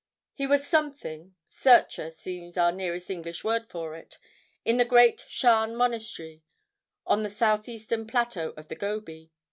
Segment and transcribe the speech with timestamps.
[0.33, 6.41] He was something—searcher, seems our nearest English word to it—in the great Shan Monastery
[7.05, 9.29] on the southeastern plateau of the Gobi.